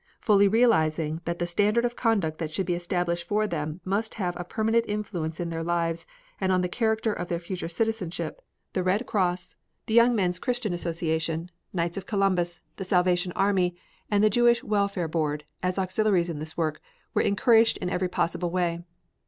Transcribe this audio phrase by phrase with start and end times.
[0.19, 4.35] Fully realizing that the standard of conduct that should be established for them must have
[4.35, 6.07] a permanent influence in their lives
[6.39, 8.41] and on the character of their future citizenship,
[8.73, 13.75] the Red Cross, the Young Men's Christian Association, Knights of Columbus, the Salvation Army,
[14.09, 16.81] and the Jewish Welfare Board, as auxiliaries in this work,
[17.13, 18.81] were encouraged in every possible way.